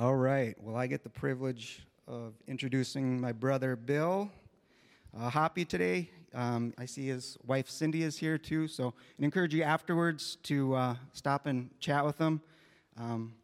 [0.00, 0.56] All right.
[0.58, 4.30] Well, I get the privilege of introducing my brother Bill
[5.14, 6.08] uh, Hoppy today.
[6.32, 10.74] Um, I see his wife Cindy is here too, so I encourage you afterwards to
[10.74, 12.40] uh, stop and chat with them.
[12.96, 13.34] Um,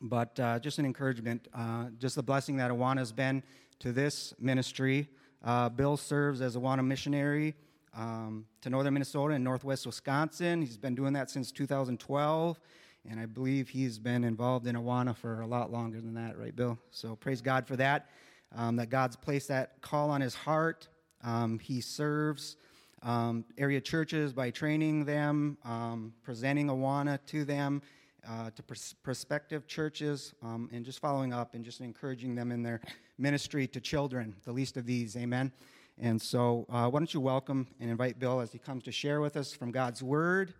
[0.00, 3.42] but uh, just an encouragement, uh, just the blessing that Awana has been
[3.80, 5.08] to this ministry.
[5.42, 7.52] Uh, Bill serves as Awana missionary
[7.96, 10.60] um, to northern Minnesota and northwest Wisconsin.
[10.62, 12.60] He's been doing that since 2012
[13.08, 16.54] and I believe he's been involved in Awana for a lot longer than that, right,
[16.54, 16.78] Bill?
[16.90, 18.08] So praise God for that,
[18.54, 20.88] um, that God's placed that call on his heart.
[21.22, 22.56] Um, he serves
[23.02, 27.82] um, area churches by training them, um, presenting Awana to them,
[28.26, 32.62] uh, to pers- prospective churches, um, and just following up and just encouraging them in
[32.62, 32.80] their
[33.18, 35.16] ministry to children, the least of these.
[35.16, 35.52] Amen.
[36.00, 39.20] And so, uh, why don't you welcome and invite Bill as he comes to share
[39.20, 40.54] with us from God's Word.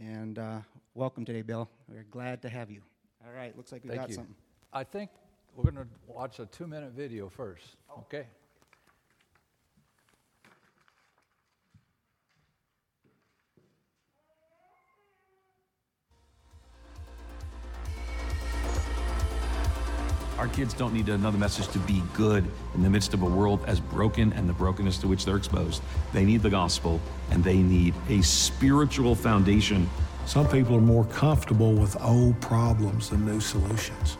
[0.00, 0.58] And uh,
[0.94, 1.68] welcome today, Bill.
[1.88, 2.82] We're glad to have you.
[3.26, 4.14] All right, looks like we Thank got you.
[4.14, 4.34] something.
[4.72, 5.10] I think
[5.56, 7.76] we're going to watch a two minute video first.
[8.00, 8.26] Okay?
[20.38, 23.64] Our kids don't need another message to be good in the midst of a world
[23.66, 25.82] as broken and the brokenness to which they're exposed.
[26.12, 27.00] They need the gospel
[27.32, 29.90] and they need a spiritual foundation.
[30.26, 34.16] Some people are more comfortable with old problems than new solutions.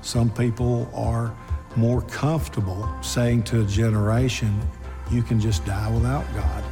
[0.00, 1.32] Some people are
[1.76, 4.60] more comfortable saying to a generation,
[5.12, 6.64] you can just die without God.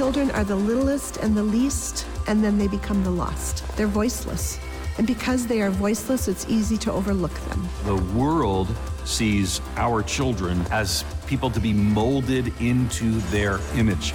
[0.00, 3.68] Children are the littlest and the least, and then they become the lost.
[3.76, 4.58] They're voiceless.
[4.96, 7.68] And because they are voiceless, it's easy to overlook them.
[7.84, 14.14] The world sees our children as people to be molded into their image.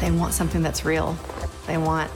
[0.00, 1.14] They want something that's real.
[1.66, 2.10] They want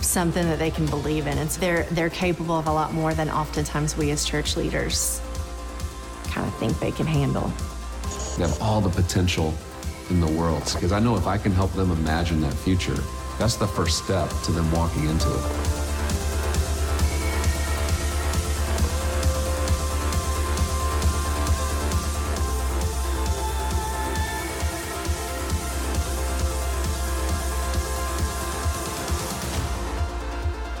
[0.00, 1.38] something that they can believe in.
[1.38, 5.20] And so they're, they're capable of a lot more than oftentimes we as church leaders
[6.28, 7.52] kind of think they can handle.
[8.36, 9.54] They have all the potential
[10.10, 10.62] in the world.
[10.74, 12.96] Because I know if I can help them imagine that future,
[13.38, 15.78] that's the first step to them walking into it.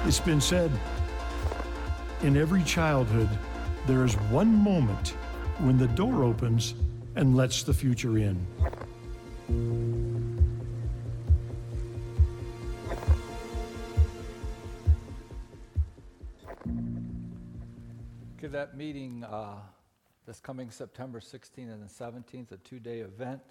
[0.06, 0.72] It's been said
[2.22, 3.28] in every childhood,
[3.86, 5.14] there is one moment
[5.60, 6.74] when the door opens
[7.16, 8.46] and lets the future in.
[18.38, 19.56] Okay, that meeting uh,
[20.26, 23.42] this coming September 16th and 17th, a two day event.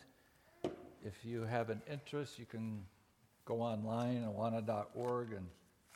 [1.04, 2.84] If you have an interest, you can
[3.44, 5.46] go online, awana.org, and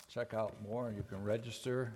[0.09, 0.93] check out more.
[0.95, 1.93] You can register.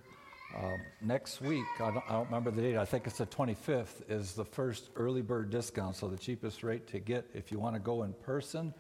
[0.58, 4.10] Um, next week, I don't, I don't remember the date, I think it's the 25th,
[4.10, 5.98] is the first early bird discount.
[5.98, 8.74] So the cheapest rate to get if you want to go in person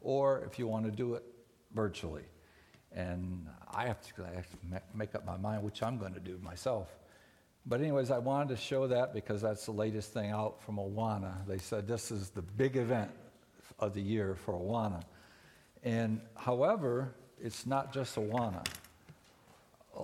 [0.00, 1.24] or if you want to do it
[1.74, 2.22] virtually.
[2.92, 4.56] And I have to, I have to
[4.94, 6.88] make up my mind which I'm going to do myself.
[7.66, 11.46] But, anyways, I wanted to show that because that's the latest thing out from Awana.
[11.46, 13.10] They said this is the big event
[13.78, 15.02] of the year for Awana.
[15.82, 18.66] And, however, it's not just Awana.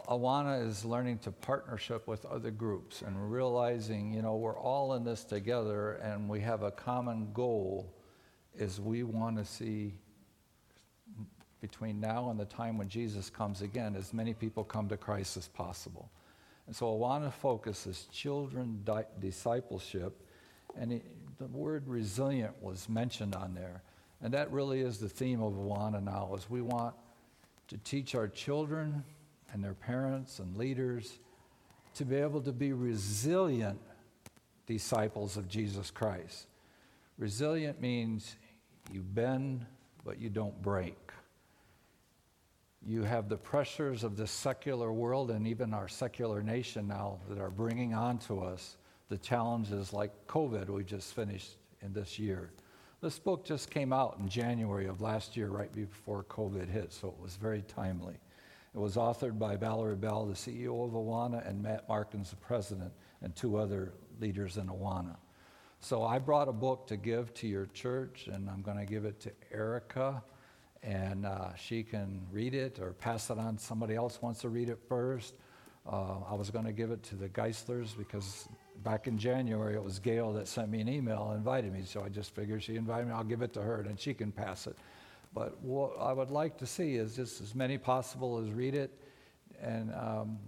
[0.09, 5.05] Awana is learning to partnership with other groups and realizing, you know, we're all in
[5.05, 7.95] this together and we have a common goal
[8.57, 9.95] is we want to see
[11.61, 15.37] between now and the time when Jesus comes again as many people come to Christ
[15.37, 16.11] as possible.
[16.67, 20.21] And so Awana focuses children di- discipleship
[20.77, 21.05] and it,
[21.39, 23.83] the word resilient was mentioned on there.
[24.23, 26.95] And that really is the theme of Awana now is we want
[27.69, 29.05] to teach our children
[29.55, 31.21] and their parents and leaders
[31.95, 33.81] to be able to be resilient
[34.67, 36.49] disciples of Jesus Christ.
[37.19, 38.37] Resilient means
[38.93, 39.65] you bend,
[40.05, 40.99] but you don't break.
[42.85, 47.39] You have the pressures of the secular world and even our secular nation now that
[47.39, 48.77] are bringing on to us
[49.09, 52.51] the challenges like COVID we just finished in this year.
[53.01, 57.09] This book just came out in January of last year, right before COVID hit, so
[57.09, 58.17] it was very timely.
[58.75, 62.93] It was authored by Valerie Bell, the CEO of Awana, and Matt Markins, the president,
[63.23, 65.17] and two other leaders in Awana.
[65.79, 69.05] So I brought a book to give to your church, and I'm going to give
[69.05, 70.25] it to Erica,
[70.83, 73.59] and uh, she can read it or pass it on.
[73.59, 75.35] Somebody else wants to read it first.
[75.87, 78.49] Uh, I was going to give it to the Geislers because
[78.83, 81.83] back in January, it was Gail that sent me an email and invited me.
[81.85, 84.33] So I just figured she invited me, I'll give it to her, and she can
[84.33, 84.77] pass it.
[85.35, 88.99] But what I would like to see is just as many possible as read it,
[89.61, 90.39] and um,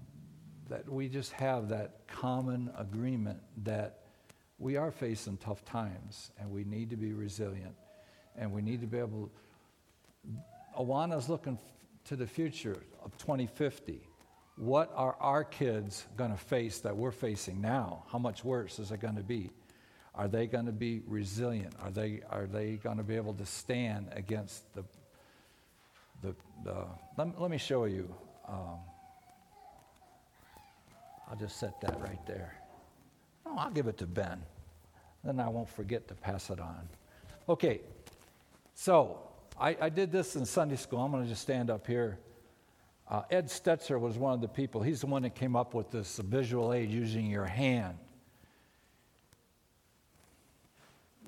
[0.69, 4.01] that we just have that common agreement that
[4.59, 7.75] we are facing tough times, and we need to be resilient,
[8.37, 9.31] and we need to be able.
[10.79, 11.59] Awana's looking
[12.05, 14.01] to the future of 2050
[14.57, 18.05] what are our kids going to face that we're facing now?
[18.11, 19.51] How much worse is it going to be?
[20.17, 21.75] Are they going to be resilient?
[21.83, 24.83] Are they, are they going to be able to stand against the,
[26.23, 26.35] the,
[26.65, 26.87] the
[27.19, 28.13] let, let me show you.
[28.49, 28.79] Um,
[31.29, 32.55] I'll just set that right there.
[33.45, 34.43] Oh, I'll give it to Ben.
[35.23, 36.89] Then I won't forget to pass it on.
[37.49, 37.81] Okay,
[38.75, 39.19] so
[39.61, 41.01] I, I did this in Sunday school.
[41.01, 42.19] I'm going to just stand up here.
[43.09, 45.91] Uh, Ed Stetzer was one of the people, he's the one that came up with
[45.91, 47.97] this visual aid using your hand.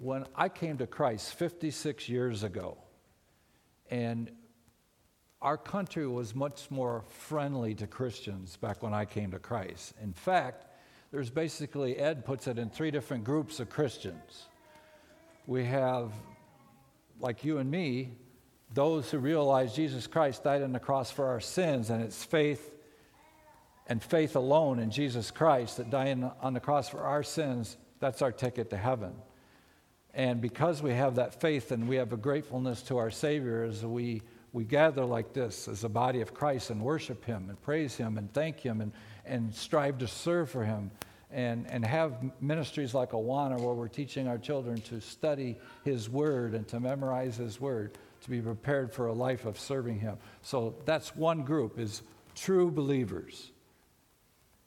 [0.00, 2.78] When I came to Christ 56 years ago,
[3.90, 4.30] and
[5.40, 9.94] our country was much more friendly to Christians back when I came to Christ.
[10.02, 10.66] In fact,
[11.10, 14.46] there's basically, Ed puts it in three different groups of Christians.
[15.46, 16.12] We have,
[17.18, 18.12] like you and me,
[18.74, 22.74] those who realize Jesus Christ died on the cross for our sins, and it's faith
[23.86, 28.20] and faith alone in Jesus Christ that died on the cross for our sins, that's
[28.20, 29.14] our ticket to heaven.
[30.18, 33.84] And because we have that faith and we have a gratefulness to our Savior as
[33.84, 34.20] we,
[34.52, 38.18] we gather like this as a body of Christ and worship Him and praise Him
[38.18, 38.90] and thank Him and,
[39.24, 40.90] and strive to serve for Him
[41.30, 46.54] and, and have ministries like Awana where we're teaching our children to study His Word
[46.54, 50.16] and to memorize His Word to be prepared for a life of serving Him.
[50.42, 52.02] So that's one group, is
[52.34, 53.52] true believers.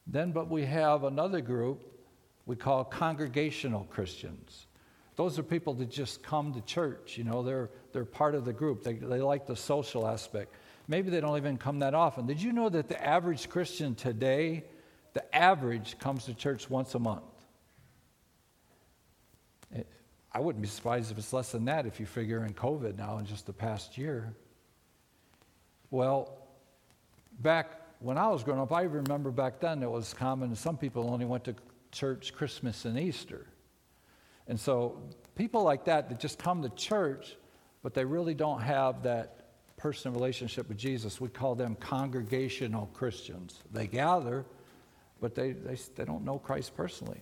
[0.07, 1.81] Then, but we have another group
[2.45, 4.67] we call congregational Christians.
[5.21, 8.53] Those are people that just come to church, you know, they're, they're part of the
[8.53, 8.83] group.
[8.83, 10.55] They, they like the social aspect.
[10.87, 12.25] Maybe they don't even come that often.
[12.25, 14.63] Did you know that the average Christian today,
[15.13, 17.21] the average comes to church once a month?
[19.75, 19.83] Eh,
[20.33, 23.19] I wouldn't be surprised if it's less than that if you figure in COVID now
[23.19, 24.33] in just the past year.
[25.91, 26.35] Well,
[27.41, 31.11] back when I was growing up, I remember back then it was common, some people
[31.13, 31.53] only went to
[31.91, 33.45] church Christmas and Easter.
[34.51, 34.97] And so
[35.35, 37.37] people like that that just come to church,
[37.83, 39.45] but they really don't have that
[39.77, 43.63] personal relationship with Jesus, we call them congregational Christians.
[43.71, 44.43] They gather,
[45.21, 47.21] but they, they, they don't know Christ personally.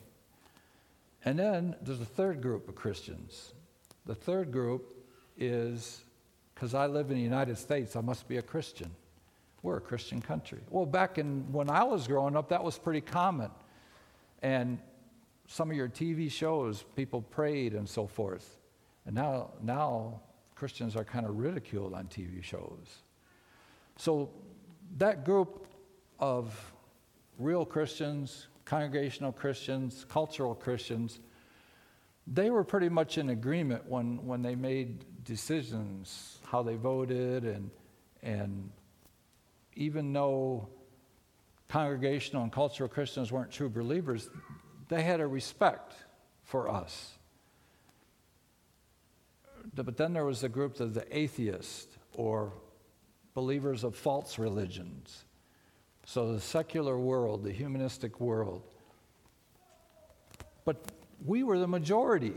[1.24, 3.54] And then there's a third group of Christians.
[4.08, 5.06] The third group
[5.38, 6.02] is
[6.56, 8.90] because I live in the United States, I must be a Christian.
[9.62, 10.62] We're a Christian country.
[10.72, 13.52] Well, back in when I was growing up, that was pretty common.
[14.42, 14.80] And
[15.51, 18.60] some of your TV shows, people prayed and so forth.
[19.07, 20.22] And now, now
[20.54, 23.00] Christians are kind of ridiculed on TV shows.
[23.98, 24.30] So
[24.98, 25.66] that group
[26.19, 26.72] of
[27.40, 31.19] real Christians, congregational Christians, cultural Christians,
[32.28, 37.72] they were pretty much in agreement when, when they made decisions, how they voted, and,
[38.22, 38.69] and
[39.75, 40.69] even though
[41.69, 44.30] congregational and cultural Christians weren't true believers,
[44.90, 45.94] they had a respect
[46.44, 47.14] for us.
[49.76, 52.52] But then there was a group of the atheists or
[53.34, 55.24] believers of false religions.
[56.06, 58.64] So the secular world, the humanistic world.
[60.66, 60.78] But
[61.24, 62.34] we were the majority.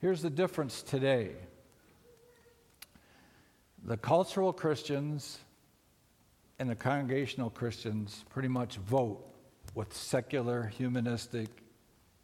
[0.00, 1.32] Here's the difference today
[3.84, 5.38] the cultural Christians
[6.58, 9.33] and the congregational Christians pretty much vote
[9.74, 11.48] with secular, humanistic,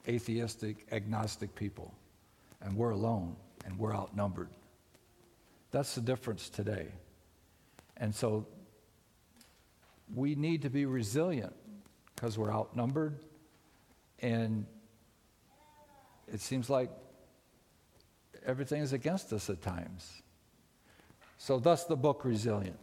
[0.08, 1.94] atheistic, agnostic people.
[2.62, 4.50] And we're alone and we're outnumbered.
[5.70, 6.88] That's the difference today.
[7.96, 8.46] And so
[10.14, 11.54] we need to be resilient
[12.14, 13.18] because we're outnumbered
[14.20, 14.66] and
[16.32, 16.90] it seems like
[18.44, 20.22] everything is against us at times.
[21.38, 22.78] So, thus the book Resilient.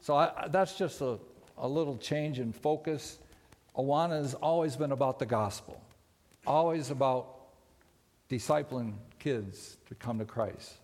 [0.00, 1.18] So, I, that's just a,
[1.58, 3.18] a little change in focus.
[3.78, 5.80] Awana has always been about the gospel,
[6.46, 7.36] always about
[8.28, 10.74] discipling kids to come to Christ.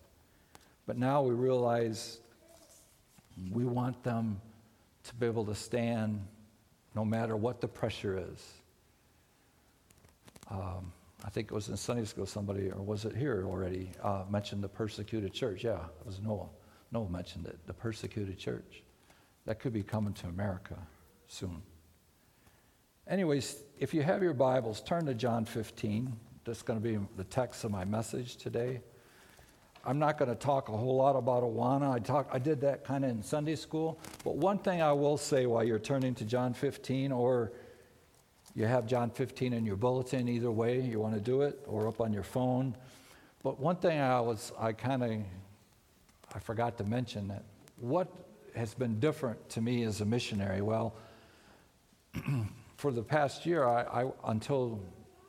[0.87, 2.19] But now we realize
[3.51, 4.39] we want them
[5.03, 6.25] to be able to stand
[6.95, 8.53] no matter what the pressure is.
[10.49, 14.23] Um, I think it was in Sunday school somebody, or was it here already, uh,
[14.29, 15.63] mentioned the persecuted church.
[15.63, 16.47] Yeah, it was Noah.
[16.91, 18.83] Noah mentioned it, the persecuted church.
[19.45, 20.77] That could be coming to America
[21.27, 21.61] soon.
[23.07, 26.15] Anyways, if you have your Bibles, turn to John 15.
[26.43, 28.81] That's going to be the text of my message today.
[29.85, 31.91] I'm not going to talk a whole lot about Awana.
[31.91, 33.99] I, talk, I did that kind of in Sunday school.
[34.23, 37.51] But one thing I will say while you're turning to John 15, or
[38.55, 41.87] you have John 15 in your bulletin, either way you want to do it, or
[41.87, 42.75] up on your phone.
[43.43, 45.11] But one thing I was, I kind of,
[46.33, 47.43] I forgot to mention that
[47.77, 48.07] what
[48.55, 50.61] has been different to me as a missionary.
[50.61, 50.95] Well,
[52.75, 54.81] for the past year, I, I, until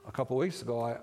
[0.07, 0.99] a couple weeks ago, I,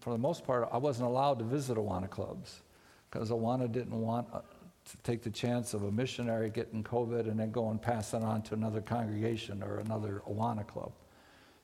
[0.00, 2.62] for the most part, I wasn't allowed to visit Awana clubs
[3.10, 4.40] because Awana didn't want uh,
[4.84, 8.22] to take the chance of a missionary getting COVID and then go and pass it
[8.22, 10.92] on to another congregation or another Awana club.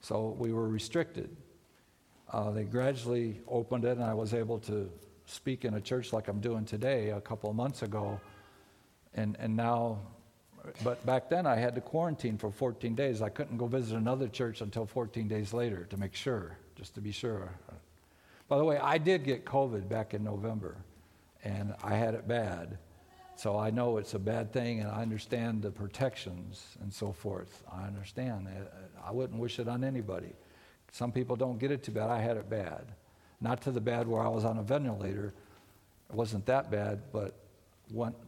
[0.01, 1.35] So we were restricted.
[2.33, 4.91] Uh, they gradually opened it, and I was able to
[5.25, 8.21] speak in a church like I'm doing today a couple of months ago.
[9.15, 9.99] And, and now,
[10.83, 13.23] but back then I had to quarantine for 14 days.
[13.23, 17.01] I couldn't go visit another church until 14 days later to make sure, just to
[17.01, 17.51] be sure.
[18.49, 20.77] By the way, I did get COVID back in November,
[21.45, 22.79] and I had it bad.
[23.37, 27.63] So I know it's a bad thing, and I understand the protections and so forth.
[27.73, 28.49] I understand.
[29.05, 30.33] I wouldn't wish it on anybody.
[30.91, 32.11] Some people don't get it too bad.
[32.11, 32.87] I had it bad.
[33.41, 35.35] Not to the bad where I was on a ventilator.
[36.11, 37.35] It wasn't that bad, but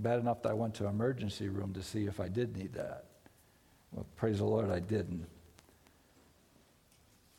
[0.01, 3.05] bad enough that I went to emergency room to see if I did need that.
[3.93, 5.27] Well, praise the Lord, I didn't.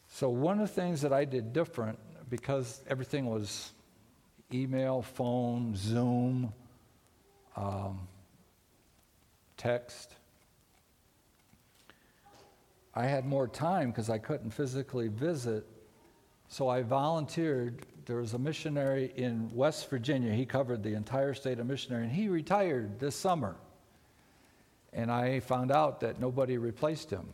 [0.08, 1.98] So one of the things that I did different
[2.30, 3.72] because everything was
[4.54, 6.54] email, phone, Zoom,
[7.56, 8.08] um,
[9.58, 10.16] text.
[12.94, 15.66] I had more time because I couldn't physically visit,
[16.50, 17.86] so I volunteered.
[18.12, 20.34] There was a missionary in West Virginia.
[20.34, 23.56] He covered the entire state of missionary, and he retired this summer.
[24.91, 27.25] And I found out that nobody replaced him.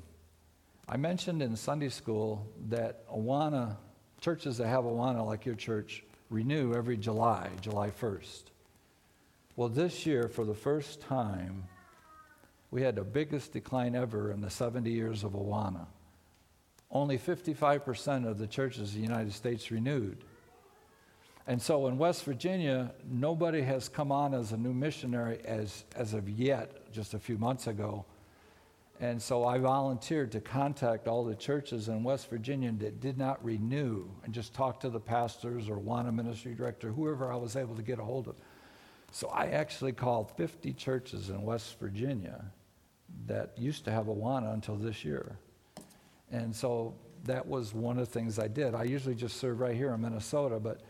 [0.88, 3.78] I mentioned in Sunday school that Awana
[4.22, 8.44] churches that have Awana, like your church, renew every July, July 1st.
[9.56, 11.64] Well, this year, for the first time,
[12.70, 15.88] we had the biggest decline ever in the 70 years of Awana.
[16.92, 20.24] Only 55% of the churches in the United States renewed.
[21.48, 26.14] And so in West Virginia, nobody has come on as a new missionary as, as
[26.14, 28.06] of yet, just a few months ago.
[29.00, 33.44] And so I volunteered to contact all the churches in West Virginia that did not
[33.46, 37.76] renew and just talk to the pastors or one ministry director, whoever I was able
[37.76, 38.36] to get a hold of.
[39.12, 42.44] So I actually called 50 churches in West Virginia
[43.28, 45.38] that used to have Awana until this year.
[46.32, 48.76] And so that was one of the things I did.
[48.76, 50.82] I usually just serve right here in Minnesota, but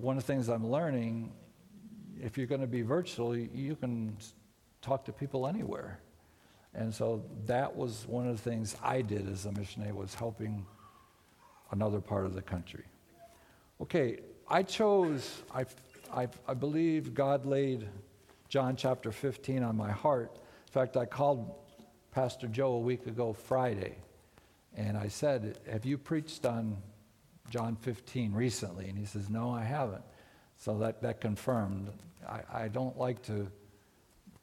[0.00, 1.32] one of the things I'm learning,
[2.20, 4.16] if you're going to be virtual, you can
[4.82, 6.00] talk to people anywhere.
[6.74, 10.64] And so that was one of the things I did as a missionary was helping
[11.70, 12.84] another part of the country.
[13.80, 15.64] Okay, I chose, I,
[16.12, 17.88] I, I believe God laid
[18.48, 20.32] John chapter 15 on my heart.
[20.34, 21.54] In fact, I called
[22.12, 23.96] Pastor Joe a week ago Friday,
[24.76, 26.76] and I said, Have you preached on
[27.50, 28.88] John 15 recently?
[28.88, 30.04] And he says, No, I haven't.
[30.56, 31.90] So that, that confirmed.
[32.26, 33.50] I, I don't like to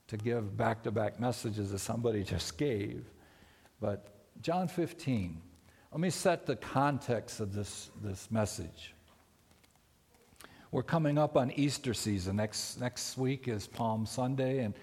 [0.07, 3.05] to give back to back messages that somebody just gave.
[3.79, 4.07] But
[4.41, 5.41] John 15,
[5.91, 8.93] let me set the context of this, this message.
[10.71, 12.35] We're coming up on Easter season.
[12.35, 14.73] Next, next week is Palm Sunday, and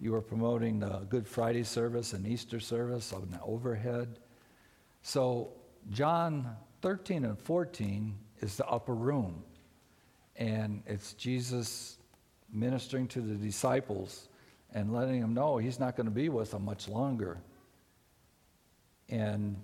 [0.00, 4.18] you are promoting the Good Friday service and Easter service on the overhead.
[5.02, 5.52] So,
[5.90, 9.44] John 13 and 14 is the upper room,
[10.36, 11.96] and it's Jesus
[12.52, 14.28] ministering to the disciples
[14.74, 17.38] and letting them know he's not going to be with them much longer.
[19.08, 19.56] And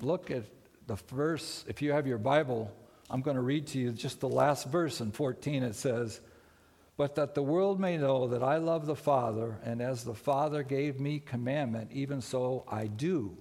[0.00, 0.44] look at
[0.86, 1.64] the verse.
[1.66, 2.72] If you have your Bible,
[3.10, 5.62] I'm going to read to you just the last verse in 14.
[5.64, 6.20] It says,
[6.96, 10.62] But that the world may know that I love the Father, and as the Father
[10.62, 13.36] gave me commandment, even so I do.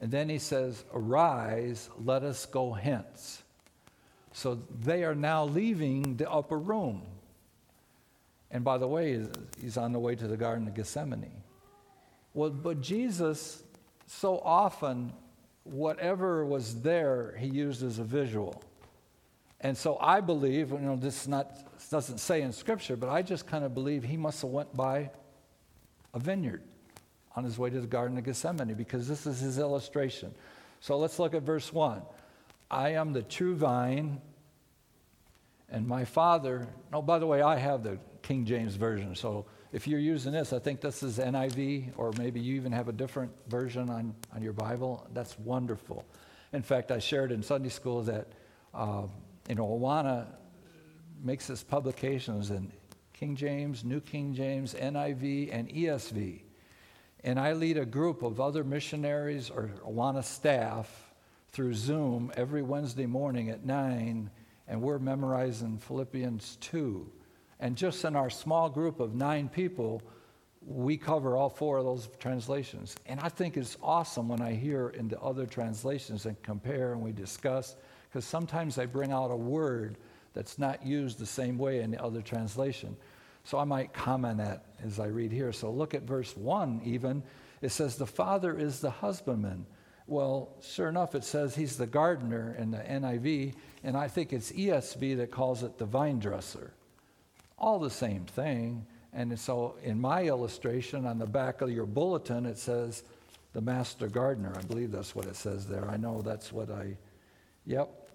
[0.00, 3.42] And then he says, Arise, let us go hence.
[4.32, 7.02] So they are now leaving the upper room.
[8.50, 9.24] And by the way,
[9.60, 11.42] he's on the way to the Garden of Gethsemane.
[12.34, 13.62] Well, but Jesus,
[14.06, 15.12] so often,
[15.64, 18.62] whatever was there, he used as a visual.
[19.62, 21.50] And so I believe, you know, this not,
[21.90, 25.10] doesn't say in Scripture, but I just kind of believe he must have went by
[26.12, 26.62] a vineyard
[27.36, 30.34] on his way to the Garden of Gethsemane because this is his illustration.
[30.80, 32.02] So let's look at verse 1.
[32.70, 34.20] I am the true vine,
[35.70, 36.66] and my Father.
[36.92, 39.14] Oh, by the way, I have the King James Version.
[39.14, 42.88] So if you're using this, I think this is NIV, or maybe you even have
[42.88, 45.06] a different version on, on your Bible.
[45.12, 46.04] That's wonderful.
[46.52, 48.28] In fact, I shared in Sunday school that,
[48.74, 49.02] uh,
[49.48, 50.26] you know, Awana
[51.22, 52.72] makes its publications in
[53.12, 56.40] King James, New King James, NIV, and ESV.
[57.26, 61.12] And I lead a group of other missionaries or Awana staff
[61.48, 64.30] through Zoom every Wednesday morning at 9,
[64.68, 67.10] and we're memorizing Philippians 2.
[67.58, 70.02] And just in our small group of nine people,
[70.64, 72.94] we cover all four of those translations.
[73.06, 77.10] And I think it's awesome when I hear into other translations and compare and we
[77.10, 79.98] discuss, because sometimes they bring out a word
[80.32, 82.96] that's not used the same way in the other translation.
[83.46, 85.52] So I might comment that as I read here.
[85.52, 87.22] So look at verse 1 even.
[87.62, 89.66] It says, The father is the husbandman.
[90.08, 94.50] Well, sure enough, it says he's the gardener in the NIV, and I think it's
[94.50, 96.72] ESV that calls it the vine dresser.
[97.56, 98.84] All the same thing.
[99.12, 103.04] And so in my illustration on the back of your bulletin, it says
[103.52, 104.54] the master gardener.
[104.56, 105.88] I believe that's what it says there.
[105.88, 106.96] I know that's what I,
[107.64, 108.05] yep,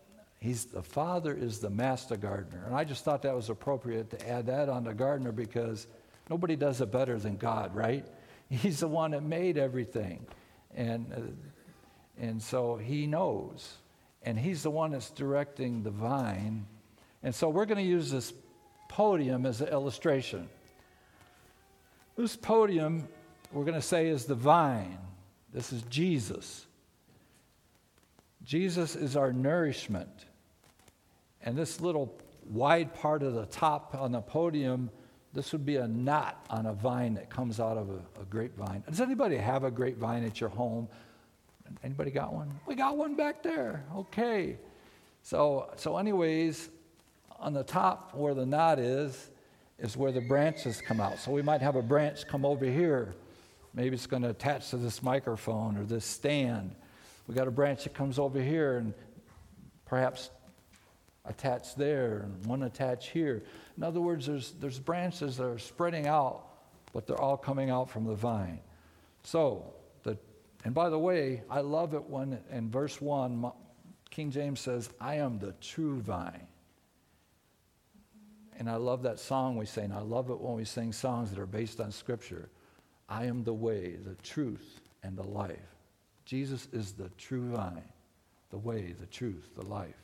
[0.41, 2.63] He's the Father is the master gardener.
[2.65, 5.85] And I just thought that was appropriate to add that on the gardener because
[6.31, 8.05] nobody does it better than God, right?
[8.49, 10.25] He's the one that made everything.
[10.75, 11.19] And, uh,
[12.19, 13.75] and so he knows.
[14.23, 16.65] And he's the one that's directing the vine.
[17.23, 18.33] And so we're going to use this
[18.89, 20.49] podium as an illustration.
[22.17, 23.07] This podium,
[23.51, 24.97] we're going to say, is the vine.
[25.53, 26.65] This is Jesus.
[28.43, 30.25] Jesus is our nourishment.
[31.43, 34.89] And this little wide part of the top on the podium,
[35.33, 38.83] this would be a knot on a vine that comes out of a, a grapevine.
[38.87, 40.87] Does anybody have a grapevine at your home?
[41.83, 42.59] Anybody got one?
[42.65, 43.85] We got one back there.
[43.95, 44.57] Okay.
[45.23, 46.69] So, so anyways,
[47.39, 49.31] on the top where the knot is,
[49.79, 51.17] is where the branches come out.
[51.19, 53.15] So we might have a branch come over here.
[53.73, 56.75] Maybe it's going to attach to this microphone or this stand.
[57.27, 58.93] We got a branch that comes over here and
[59.85, 60.29] perhaps
[61.25, 63.43] attached there and one attached here.
[63.77, 66.47] In other words, there's, there's branches that are spreading out,
[66.93, 68.59] but they're all coming out from the vine.
[69.23, 70.17] So, the,
[70.63, 73.51] and by the way, I love it when in verse 1,
[74.09, 76.47] King James says, I am the true vine.
[78.57, 79.91] And I love that song we sing.
[79.91, 82.49] I love it when we sing songs that are based on Scripture.
[83.09, 85.57] I am the way, the truth, and the life.
[86.25, 87.83] Jesus is the true vine,
[88.51, 89.95] the way, the truth, the life.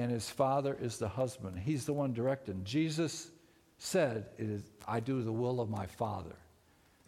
[0.00, 1.58] And his father is the husband.
[1.58, 2.64] He's the one directing.
[2.64, 3.30] Jesus
[3.78, 6.36] said, it is, I do the will of my father.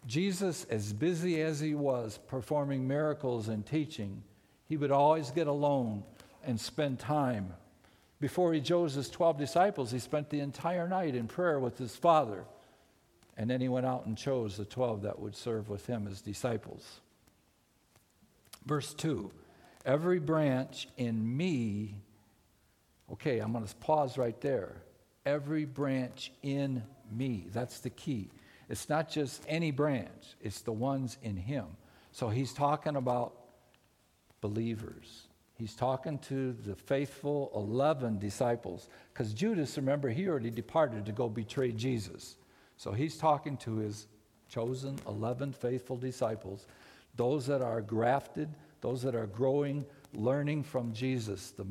[0.06, 4.22] Jesus, as busy as he was performing miracles and teaching,
[4.68, 6.02] he would always get alone
[6.44, 7.52] and spend time.
[8.20, 11.94] Before he chose his 12 disciples, he spent the entire night in prayer with his
[11.94, 12.44] father.
[13.36, 16.20] And then he went out and chose the 12 that would serve with him as
[16.20, 17.00] disciples.
[18.64, 19.30] Verse 2
[19.84, 21.96] Every branch in me
[23.10, 24.82] Okay, I'm going to pause right there.
[25.26, 27.46] Every branch in me.
[27.52, 28.30] That's the key.
[28.68, 31.66] It's not just any branch, it's the ones in Him.
[32.12, 33.34] So he's talking about
[34.40, 35.28] believers.
[35.54, 38.88] He's talking to the faithful 11 disciples.
[39.12, 42.36] Because Judas, remember, he already departed to go betray Jesus.
[42.76, 44.08] So he's talking to his
[44.48, 46.66] chosen 11 faithful disciples,
[47.16, 48.48] those that are grafted,
[48.80, 51.52] those that are growing, learning from Jesus.
[51.52, 51.66] The,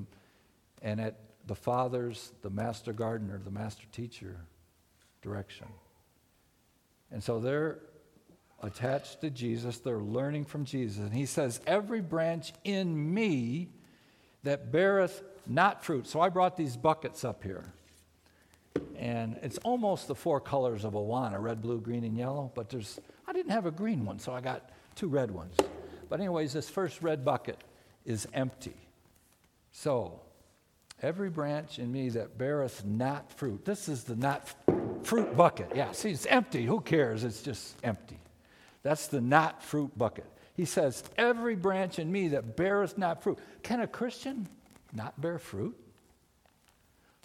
[0.81, 4.37] and at the Father's, the master gardener, the master teacher
[5.21, 5.67] direction.
[7.11, 7.79] And so they're
[8.61, 10.99] attached to Jesus, they're learning from Jesus.
[10.99, 13.69] And he says, Every branch in me
[14.43, 16.07] that beareth not fruit.
[16.07, 17.73] So I brought these buckets up here.
[18.95, 22.51] And it's almost the four colors of Awana red, blue, green, and yellow.
[22.55, 25.55] But there's, I didn't have a green one, so I got two red ones.
[26.07, 27.57] But, anyways, this first red bucket
[28.05, 28.75] is empty.
[29.71, 30.21] So
[31.01, 33.65] every branch in me that beareth not fruit.
[33.65, 34.47] This is the not
[35.03, 35.71] fruit bucket.
[35.75, 36.65] Yeah, see, it's empty.
[36.65, 37.23] Who cares?
[37.23, 38.19] It's just empty.
[38.83, 40.25] That's the not fruit bucket.
[40.53, 43.39] He says, Every branch in me that beareth not fruit.
[43.63, 44.47] Can a Christian
[44.93, 45.77] not bear fruit?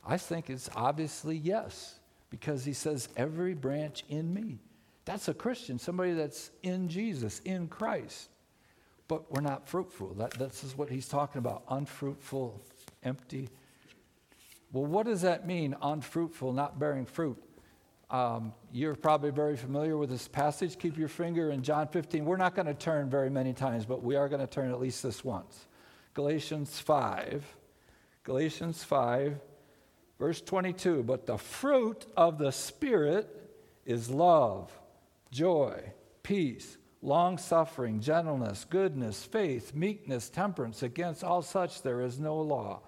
[0.07, 1.99] I think it's obviously yes,
[2.31, 4.59] because he says, Every branch in me.
[5.05, 8.29] That's a Christian, somebody that's in Jesus, in Christ.
[9.09, 10.15] But we're not fruitful.
[10.15, 12.61] That, this is what he's talking about unfruitful,
[13.05, 13.49] empty
[14.73, 17.43] well, what does that mean, unfruitful, not bearing fruit?
[18.11, 20.79] Um, you're probably very familiar with this passage.
[20.79, 22.25] Keep your finger in John 15.
[22.25, 24.81] We're not going to turn very many times, but we are going to turn at
[24.81, 25.67] least this once.
[26.15, 27.45] Galatians 5.
[28.23, 29.41] Galatians 5,
[30.19, 33.29] Verse 22 But the fruit of the Spirit
[33.85, 34.77] is love,
[35.31, 40.83] joy, peace, long suffering, gentleness, goodness, faith, meekness, temperance.
[40.83, 42.81] Against all such there is no law.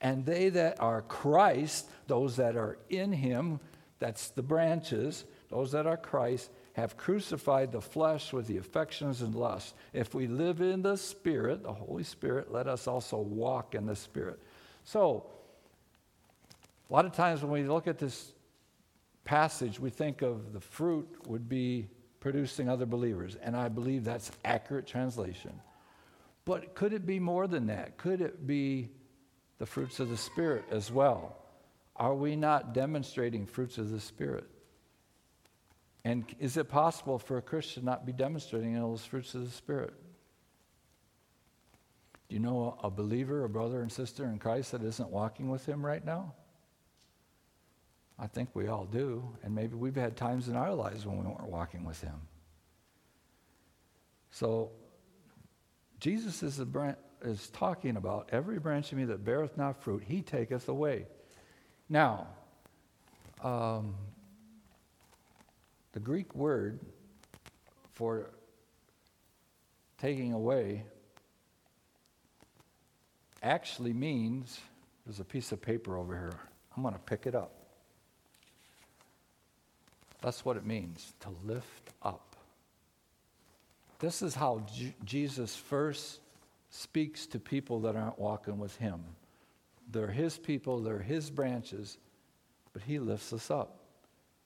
[0.00, 3.60] And they that are Christ, those that are in him,
[3.98, 9.34] that's the branches, those that are Christ, have crucified the flesh with the affections and
[9.34, 9.72] lusts.
[9.94, 13.96] If we live in the Spirit, the Holy Spirit, let us also walk in the
[13.96, 14.38] Spirit.
[14.84, 15.26] So,
[16.88, 18.32] a lot of times when we look at this
[19.24, 21.88] passage, we think of the fruit would be
[22.20, 25.58] producing other believers, and I believe that's accurate translation.
[26.44, 27.96] But could it be more than that?
[27.96, 28.90] Could it be
[29.58, 31.36] the fruits of the Spirit as well?
[31.94, 34.44] Are we not demonstrating fruits of the Spirit?
[36.04, 39.94] And is it possible for a Christian not be demonstrating those fruits of the Spirit?
[42.28, 45.66] Do you know a believer, a brother and sister in Christ that isn't walking with
[45.66, 46.34] Him right now?
[48.18, 49.36] I think we all do.
[49.42, 52.20] And maybe we've had times in our lives when we weren't walking with Him.
[54.30, 54.70] So,
[55.98, 56.66] Jesus is, the
[57.22, 61.06] is talking about every branch of me that beareth not fruit, He taketh away.
[61.88, 62.26] Now,
[63.42, 63.94] um,
[65.92, 66.80] the Greek word
[67.94, 68.30] for
[69.98, 70.84] taking away
[73.42, 74.60] actually means
[75.06, 76.38] there's a piece of paper over here.
[76.76, 77.52] I'm going to pick it up.
[80.20, 82.36] That's what it means to lift up.
[83.98, 86.20] This is how J- Jesus first
[86.76, 89.02] speaks to people that aren't walking with him.
[89.90, 91.96] They're his people, they're his branches,
[92.72, 93.78] but he lifts us up.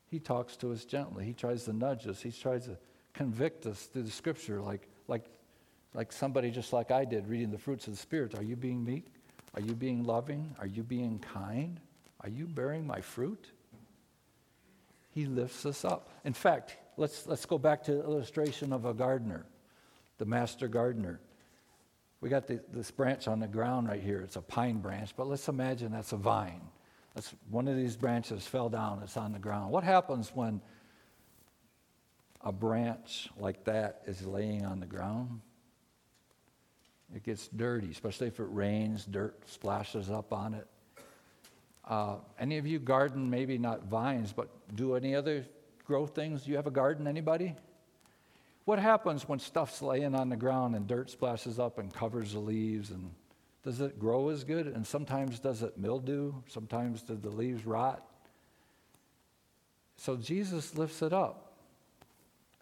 [0.06, 1.24] He talks to us gently.
[1.24, 2.20] He tries to nudge us.
[2.20, 2.76] He tries to
[3.14, 5.24] convict us through the scripture, like, like,
[5.94, 8.34] like somebody just like I did reading the fruits of the Spirit.
[8.36, 9.06] Are you being meek?
[9.54, 10.54] Are you being loving?
[10.58, 11.80] Are you being kind?
[12.20, 13.50] Are you bearing my fruit?
[15.10, 16.10] He lifts us up.
[16.24, 19.46] In fact, let's, let's go back to the illustration of a gardener,
[20.18, 21.20] the master gardener.
[22.20, 24.20] We got the, this branch on the ground right here.
[24.20, 26.60] It's a pine branch, but let's imagine that's a vine.
[27.14, 29.72] That's one of these branches fell down, it's on the ground.
[29.72, 30.60] What happens when
[32.42, 35.40] a branch like that is laying on the ground?
[37.14, 40.66] It gets dirty, especially if it rains, dirt splashes up on it.
[41.88, 45.44] Uh, any of you garden, maybe not vines, but do any other
[45.84, 46.46] grow things?
[46.46, 47.56] You have a garden, anybody?
[48.64, 52.40] What happens when stuff's laying on the ground and dirt splashes up and covers the
[52.40, 53.10] leaves and
[53.62, 54.66] does it grow as good?
[54.66, 56.32] And sometimes does it mildew?
[56.46, 58.02] Sometimes do the leaves rot?
[59.96, 61.52] So Jesus lifts it up.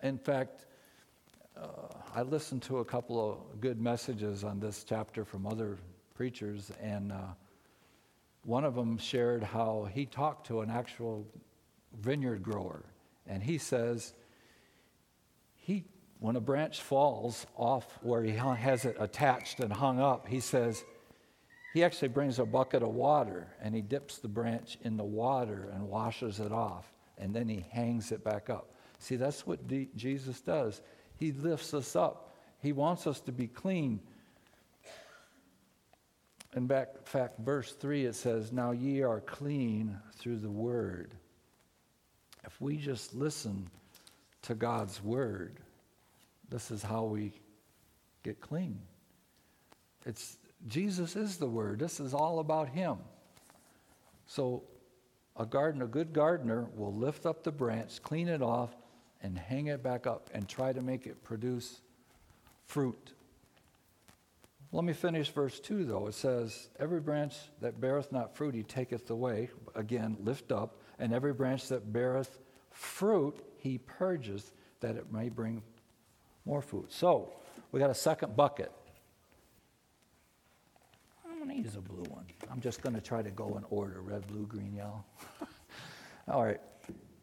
[0.02, 0.66] In fact,
[1.56, 1.66] uh,
[2.14, 5.78] I listened to a couple of good messages on this chapter from other
[6.14, 7.16] preachers, and uh,
[8.44, 11.26] one of them shared how he talked to an actual
[12.00, 12.84] vineyard grower,
[13.26, 14.14] and he says
[15.68, 15.84] he
[16.18, 20.82] when a branch falls off where he has it attached and hung up, he says
[21.74, 25.70] he actually brings a bucket of water and he dips the branch in the water
[25.72, 28.74] and washes it off, and then he hangs it back up.
[28.98, 30.80] See, that's what D- Jesus does.
[31.16, 34.00] He lifts us up, he wants us to be clean.
[36.56, 41.12] In back, fact, verse 3, it says, Now ye are clean through the word.
[42.44, 43.68] If we just listen
[44.42, 45.58] to God's word,
[46.48, 47.32] this is how we
[48.22, 48.80] get clean.
[50.06, 51.78] It's Jesus is the word.
[51.78, 52.98] This is all about him.
[54.26, 54.64] So
[55.36, 58.74] a garden, a good gardener will lift up the branch, clean it off,
[59.22, 61.80] and hang it back up and try to make it produce
[62.66, 63.12] fruit.
[64.70, 66.08] Let me finish verse 2 though.
[66.08, 69.50] It says, Every branch that beareth not fruit, he taketh away.
[69.74, 70.80] Again, lift up.
[70.98, 72.38] And every branch that beareth
[72.70, 75.62] fruit, he purges that it may bring
[76.44, 76.86] more food.
[76.88, 77.32] So
[77.72, 78.72] we got a second bucket.
[81.28, 82.24] I'm going to use a blue one.
[82.50, 85.04] I'm just going to try to go in order red, blue, green, yellow.
[86.28, 86.60] All right.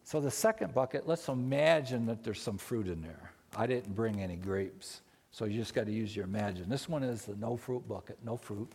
[0.04, 3.32] So the second bucket, let's imagine that there's some fruit in there.
[3.56, 5.00] I didn't bring any grapes,
[5.32, 6.68] so you just got to use your imagine.
[6.68, 8.70] This one is the no fruit bucket, no fruit.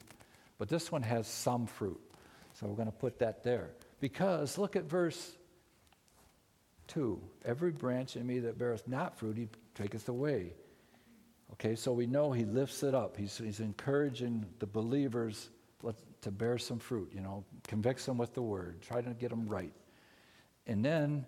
[0.57, 1.99] But this one has some fruit.
[2.53, 3.69] So we're going to put that there.
[3.99, 5.37] Because look at verse
[6.93, 7.19] 2.
[7.45, 10.53] Every branch in me that beareth not fruit, he taketh away.
[11.53, 13.17] Okay, so we know he lifts it up.
[13.17, 15.49] He's, he's encouraging the believers
[16.21, 19.47] to bear some fruit, you know, convicts them with the word, try to get them
[19.47, 19.73] right.
[20.67, 21.25] And then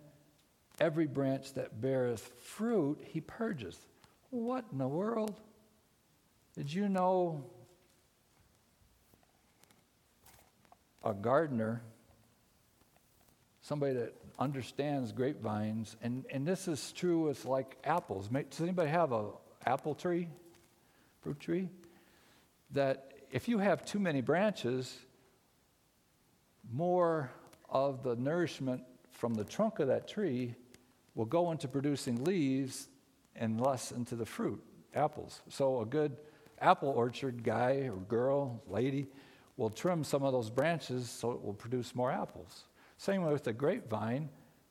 [0.80, 3.80] every branch that beareth fruit, he purges.
[4.30, 5.40] What in the world?
[6.56, 7.44] Did you know
[11.04, 11.82] a gardener
[13.62, 18.28] somebody that understands grapevines, and, and this is true with like apples.
[18.28, 19.30] Does anybody have a
[19.66, 20.28] apple tree,
[21.22, 21.70] fruit tree?
[22.72, 24.96] That if you have too many branches,
[26.72, 27.32] more
[27.70, 30.56] of the nourishment from the trunk of that tree
[31.16, 32.88] will go into producing leaves
[33.36, 34.62] and less into the fruit,
[34.96, 35.42] apples.
[35.50, 36.18] So a good
[36.60, 39.08] apple orchard guy or girl, lady,
[39.58, 42.66] will trim some of those branches so it will produce more apples.
[43.04, 44.30] Same with the grapevine.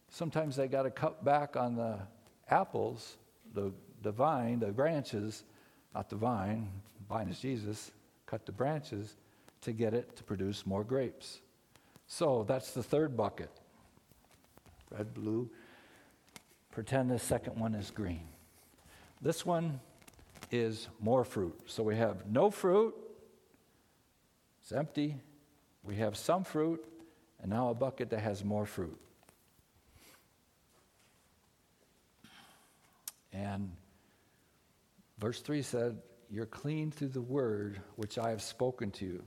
[0.08, 1.98] Sometimes they got to cut back on the
[2.48, 3.18] apples,
[3.52, 5.44] the, the vine, the branches,
[5.94, 6.66] not the vine,
[7.10, 7.92] vine is Jesus,
[8.24, 9.16] cut the branches
[9.60, 11.42] to get it to produce more grapes.
[12.06, 13.50] So that's the third bucket
[14.90, 15.50] red, blue.
[16.70, 18.24] Pretend the second one is green.
[19.20, 19.78] This one
[20.50, 21.60] is more fruit.
[21.66, 22.94] So we have no fruit,
[24.62, 25.16] it's empty.
[25.84, 26.82] We have some fruit,
[27.42, 28.98] and now a bucket that has more fruit.
[33.32, 33.70] And
[35.18, 35.98] verse 3 said,
[36.30, 39.22] You're clean through the word which I have spoken to you.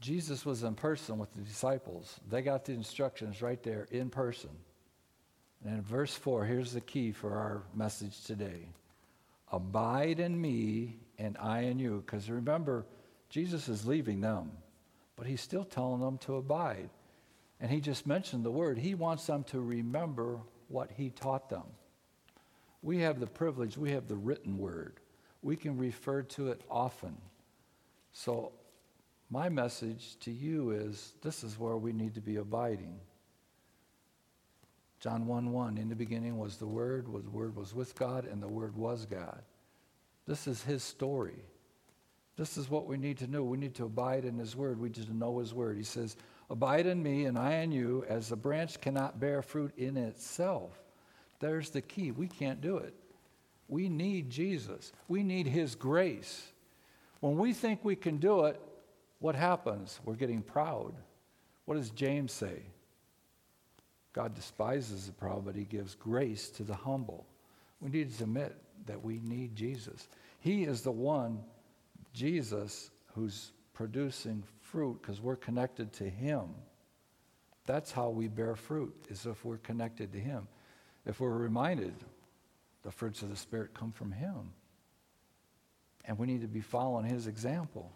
[0.00, 2.20] Jesus was in person with the disciples.
[2.28, 4.50] They got the instructions right there in person.
[5.64, 8.68] And in verse 4, here's the key for our message today
[9.52, 12.02] Abide in me, and I in you.
[12.04, 12.84] Because remember,
[13.30, 14.50] Jesus is leaving them,
[15.16, 16.90] but he's still telling them to abide.
[17.60, 18.78] And he just mentioned the word.
[18.78, 21.64] He wants them to remember what he taught them.
[22.82, 25.00] We have the privilege, we have the written word.
[25.42, 27.16] We can refer to it often.
[28.12, 28.52] So,
[29.28, 33.00] my message to you is this is where we need to be abiding.
[35.00, 38.24] John 1 1, in the beginning was the Word, was the Word was with God,
[38.24, 39.42] and the Word was God.
[40.26, 41.42] This is his story.
[42.36, 43.42] This is what we need to know.
[43.42, 44.78] We need to abide in his word.
[44.78, 45.76] We need to know his word.
[45.76, 46.16] He says,
[46.50, 50.70] Abide in me and I in you, as the branch cannot bear fruit in itself.
[51.40, 52.12] There's the key.
[52.12, 52.94] We can't do it.
[53.68, 56.52] We need Jesus, we need his grace.
[57.20, 58.60] When we think we can do it,
[59.18, 59.98] what happens?
[60.04, 60.94] We're getting proud.
[61.64, 62.62] What does James say?
[64.12, 67.26] God despises the proud, but he gives grace to the humble.
[67.80, 68.54] We need to admit
[68.86, 70.08] that we need Jesus.
[70.38, 71.42] He is the one
[72.16, 76.48] Jesus who's producing fruit because we're connected to Him.
[77.66, 80.48] That's how we bear fruit, is if we're connected to Him.
[81.04, 81.94] If we're reminded
[82.82, 84.52] the fruits of the Spirit come from Him.
[86.06, 87.92] And we need to be following His example.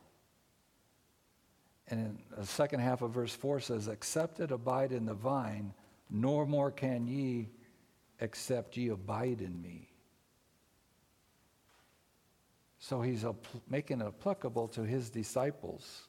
[1.89, 5.73] And in the second half of verse 4 says, Accept abide in the vine,
[6.11, 7.49] nor more can ye
[8.21, 9.90] except ye abide in me.
[12.81, 13.25] So he's
[13.69, 16.09] making it applicable to his disciples.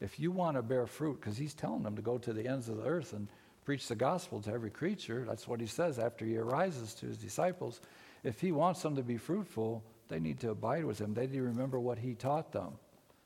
[0.00, 2.68] If you want to bear fruit, because he's telling them to go to the ends
[2.68, 3.28] of the earth and
[3.64, 7.18] preach the gospel to every creature, that's what he says after he arises to his
[7.18, 7.80] disciples.
[8.22, 11.12] If he wants them to be fruitful, they need to abide with him.
[11.12, 12.74] They need to remember what he taught them.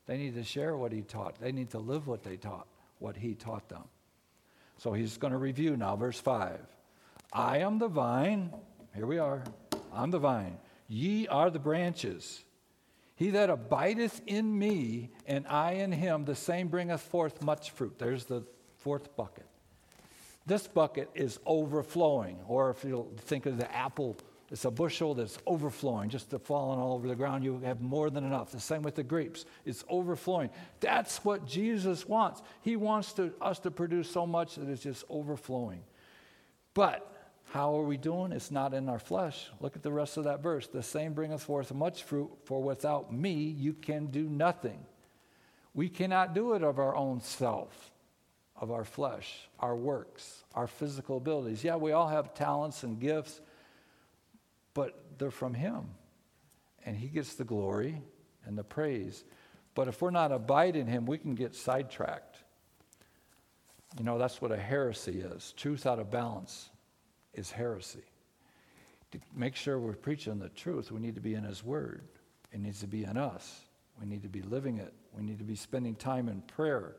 [0.07, 1.39] They need to share what he taught.
[1.39, 2.67] They need to live what they taught,
[2.99, 3.85] what he taught them.
[4.79, 6.61] So he's going to review now, verse 5.
[7.33, 8.53] I am the vine.
[8.95, 9.43] Here we are.
[9.93, 10.57] I'm the vine.
[10.89, 12.43] Ye are the branches.
[13.17, 17.99] He that abideth in me, and I in him, the same bringeth forth much fruit.
[17.99, 18.45] There's the
[18.77, 19.47] fourth bucket.
[20.45, 24.17] This bucket is overflowing, or if you think of the apple,
[24.51, 27.43] it's a bushel that's overflowing, just to falling all over the ground.
[27.43, 28.53] You have more than enough.
[28.53, 30.51] The same with the grapes, it's overflowing.
[30.79, 32.43] That's what Jesus wants.
[32.61, 35.83] He wants to, us to produce so much that it's just overflowing.
[36.75, 37.16] But
[37.57, 38.33] how are we doing?
[38.33, 39.49] It's not in our flesh.
[39.61, 40.67] Look at the rest of that verse.
[40.67, 44.85] The same bringeth forth much fruit, for without me you can do nothing.
[45.73, 47.91] We cannot do it of our own self,
[48.61, 51.65] of our flesh, our works, our physical abilities.
[51.65, 53.41] Yeah, we all have talents and gifts,
[54.75, 55.87] but they're from Him.
[56.85, 58.03] And He gets the glory
[58.45, 59.25] and the praise.
[59.75, 62.37] But if we're not abiding Him, we can get sidetracked.
[63.97, 66.69] You know, that's what a heresy is truth out of balance
[67.37, 68.05] is heresy.
[69.13, 72.03] To make sure we're preaching the truth, we need to be in His Word.
[72.53, 73.61] It needs to be in us.
[74.01, 74.93] We need to be living it.
[75.17, 76.95] We need to be spending time in prayer.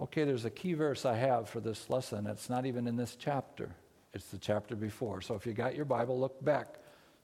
[0.00, 2.26] Okay, there's a key verse I have for this lesson.
[2.26, 3.74] It's not even in this chapter,
[4.14, 5.20] it's the chapter before.
[5.20, 6.76] So if you got your Bible, look back.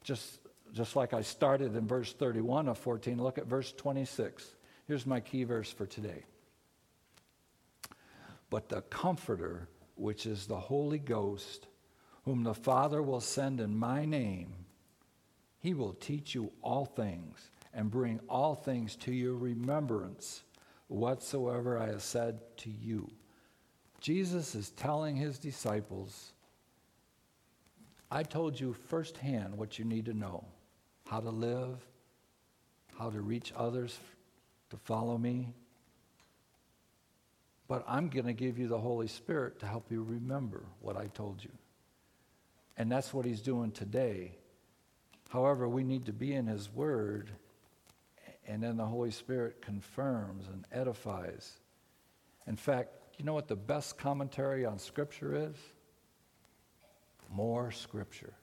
[0.03, 0.41] Just,
[0.73, 4.45] just like I started in verse 31 of 14, look at verse 26.
[4.87, 6.25] Here's my key verse for today.
[8.51, 11.67] But the Comforter, which is the Holy Ghost,
[12.25, 14.53] whom the Father will send in my name,
[15.61, 20.43] he will teach you all things and bring all things to your remembrance
[20.89, 23.11] whatsoever I have said to you.
[24.01, 26.33] Jesus is telling his disciples,
[28.11, 30.45] I told you firsthand what you need to know
[31.09, 31.79] how to live,
[32.99, 33.99] how to reach others
[34.71, 35.53] to follow me.
[37.67, 41.07] But I'm going to give you the Holy Spirit to help you remember what I
[41.07, 41.51] told you.
[42.77, 44.33] And that's what he's doing today.
[45.31, 47.31] However, we need to be in his word,
[48.47, 51.59] and then the Holy Spirit confirms and edifies.
[52.47, 55.57] In fact, you know what the best commentary on Scripture is?
[57.31, 58.35] More Scripture.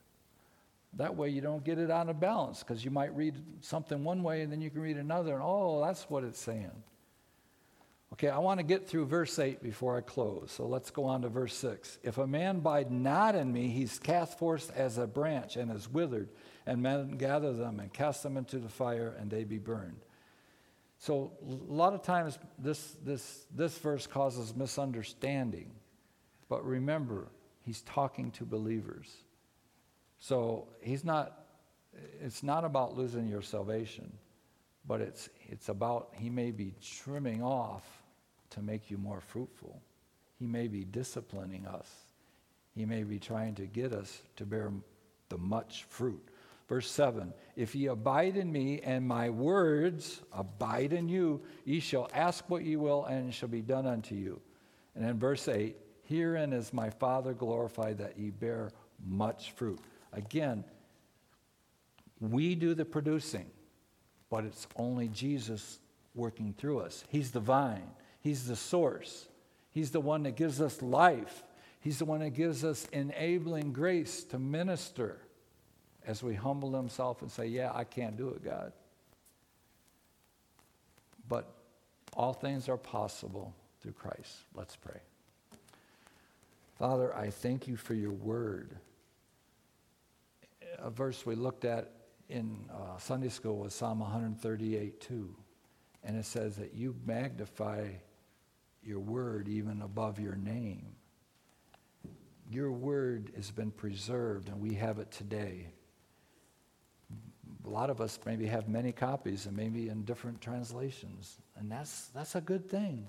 [0.93, 4.23] That way you don't get it out of balance because you might read something one
[4.23, 6.71] way and then you can read another, and oh, that's what it's saying.
[8.13, 10.52] Okay, I want to get through verse 8 before I close.
[10.52, 12.00] So let's go on to verse 6.
[12.04, 15.89] If a man abide not in me, he's cast forth as a branch and is
[15.89, 16.30] withered,
[16.65, 20.02] and men gather them and cast them into the fire, and they be burned.
[21.00, 25.71] So a lot of times this, this, this verse causes misunderstanding.
[26.50, 27.30] But remember,
[27.62, 29.10] he's talking to believers.
[30.19, 31.45] So he's not,
[32.21, 34.12] it's not about losing your salvation,
[34.86, 38.00] but it's, it's about he may be trimming off
[38.51, 39.81] to make you more fruitful.
[40.39, 41.89] He may be disciplining us.
[42.75, 44.71] He may be trying to get us to bear
[45.29, 46.23] the much fruit.
[46.67, 52.09] Verse 7 If ye abide in me, and my words abide in you, ye shall
[52.13, 54.41] ask what ye will, and it shall be done unto you.
[54.95, 58.71] And in verse 8 Herein is my Father glorified that ye bear
[59.05, 59.79] much fruit.
[60.13, 60.63] Again,
[62.19, 63.45] we do the producing,
[64.29, 65.79] but it's only Jesus
[66.13, 67.03] working through us.
[67.09, 67.89] He's the vine.
[68.21, 69.27] He's the source.
[69.71, 71.43] He's the one that gives us life.
[71.79, 75.17] He's the one that gives us enabling grace to minister
[76.05, 78.73] as we humble himself and say, Yeah, I can't do it, God.
[81.27, 81.51] But
[82.13, 84.38] all things are possible through Christ.
[84.53, 84.99] Let's pray.
[86.77, 88.75] Father, I thank you for your word.
[90.79, 91.91] A verse we looked at
[92.29, 95.36] in uh, Sunday school was Psalm 138 2.
[96.03, 97.88] And it says that you magnify
[98.83, 100.95] your word even above your name.
[102.49, 105.67] Your word has been preserved, and we have it today.
[107.65, 112.07] A lot of us maybe have many copies and maybe in different translations, and that's,
[112.07, 113.07] that's a good thing.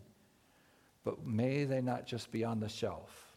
[1.05, 3.35] But may they not just be on the shelf.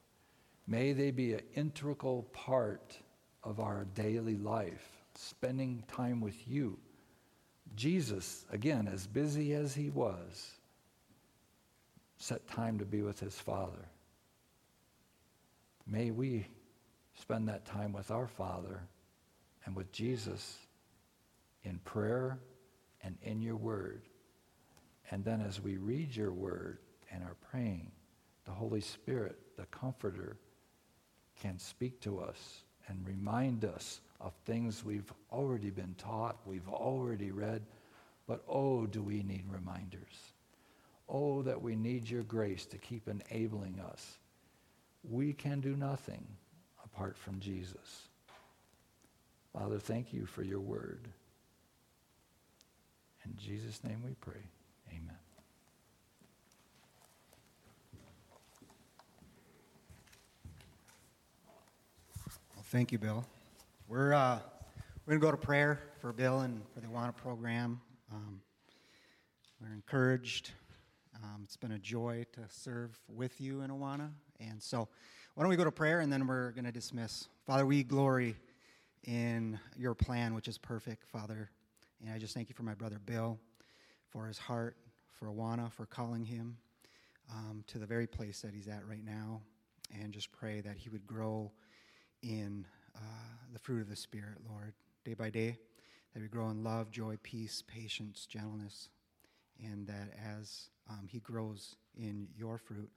[0.67, 2.97] May they be an integral part
[3.43, 6.77] of our daily life, spending time with you.
[7.75, 10.54] Jesus, again, as busy as he was,
[12.25, 13.88] set time to be with his Father.
[15.85, 16.47] May we
[17.21, 18.81] spend that time with our Father
[19.63, 20.57] and with Jesus
[21.63, 22.39] in prayer
[23.03, 24.01] and in your word.
[25.11, 26.79] And then as we read your word
[27.11, 27.91] and are praying,
[28.45, 30.35] the Holy Spirit, the Comforter,
[31.39, 37.29] can speak to us and remind us of things we've already been taught, we've already
[37.29, 37.61] read,
[38.25, 40.33] but oh, do we need reminders.
[41.07, 44.17] Oh, that we need your grace to keep enabling us.
[45.03, 46.25] We can do nothing
[46.83, 48.09] apart from Jesus.
[49.53, 51.07] Father, thank you for your word.
[53.25, 54.41] In Jesus' name we pray.
[54.89, 55.17] Amen.
[62.55, 63.25] Well, thank you, Bill.
[63.87, 64.39] We're, uh,
[65.05, 67.79] we're going to go to prayer for Bill and for the Awana program.
[68.11, 68.41] Um,
[69.61, 70.51] we're encouraged.
[71.25, 74.11] Um, it's been a joy to serve with you in Awana.
[74.39, 74.88] And so,
[75.33, 77.27] why don't we go to prayer and then we're going to dismiss.
[77.45, 78.35] Father, we glory
[79.05, 81.49] in your plan, which is perfect, Father.
[82.01, 83.39] And I just thank you for my brother Bill,
[84.09, 84.77] for his heart,
[85.17, 86.57] for Awana, for calling him
[87.31, 89.41] um, to the very place that he's at right now.
[89.99, 91.51] And just pray that he would grow
[92.21, 92.99] in uh,
[93.51, 95.57] the fruit of the Spirit, Lord, day by day.
[96.13, 98.89] That we grow in love, joy, peace, patience, gentleness.
[99.63, 102.89] And that as um, he grows in your fruit,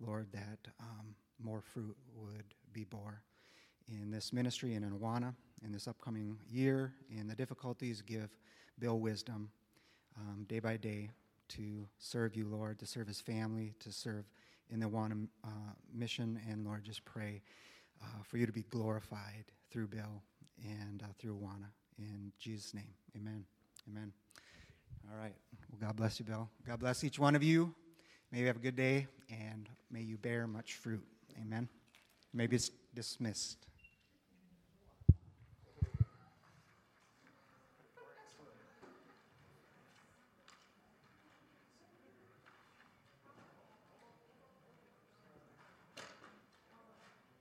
[0.00, 3.22] Lord, that um, more fruit would be bore
[3.88, 5.34] in this ministry in Awana
[5.64, 6.92] in this upcoming year.
[7.10, 8.30] In the difficulties, give
[8.78, 9.50] Bill wisdom
[10.16, 11.10] um, day by day
[11.48, 14.24] to serve you, Lord, to serve his family, to serve
[14.70, 15.48] in the Awana uh,
[15.92, 16.40] mission.
[16.50, 17.42] And Lord, just pray
[18.02, 20.22] uh, for you to be glorified through Bill
[20.64, 21.68] and uh, through Awana.
[21.98, 23.44] In Jesus' name, amen.
[23.88, 24.23] Amen.
[25.10, 25.34] All right.
[25.70, 26.48] Well, God bless you, Bill.
[26.66, 27.74] God bless each one of you.
[28.32, 31.04] May you have a good day and may you bear much fruit.
[31.40, 31.68] Amen.
[32.32, 33.66] Maybe it's dismissed.